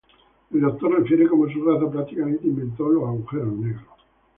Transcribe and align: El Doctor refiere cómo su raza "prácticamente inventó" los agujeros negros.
El 0.51 0.61
Doctor 0.61 0.97
refiere 0.99 1.27
cómo 1.29 1.47
su 1.47 1.63
raza 1.63 1.87
"prácticamente 1.91 2.47
inventó" 2.47 2.89
los 2.89 3.03
agujeros 3.03 3.53
negros. 3.53 3.83